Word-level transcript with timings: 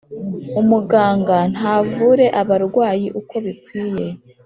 umuganga 0.61 1.37
ntavure 1.53 2.25
abarwayi 2.41 3.07
uko 3.19 3.35
bikwiye 3.45 4.07